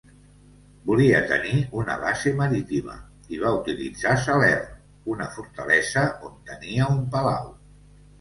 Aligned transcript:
Volia 0.85 1.17
tenir 1.31 1.57
una 1.81 1.97
base 2.03 2.31
marítima 2.39 2.95
i 3.35 3.41
va 3.41 3.51
utilitzar 3.57 4.15
Salern, 4.23 4.71
una 5.17 5.29
fortalesa 5.37 6.07
on 6.29 6.33
tenia 6.49 6.89
un 6.95 7.05
palau. 7.17 7.53